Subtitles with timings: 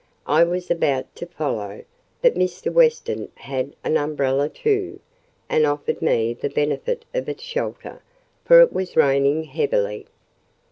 [0.25, 1.83] I was about to follow;
[2.23, 2.73] but Mr.
[2.73, 4.99] Weston had an umbrella too,
[5.47, 8.01] and offered me the benefit of its shelter,
[8.43, 10.07] for it was raining heavily.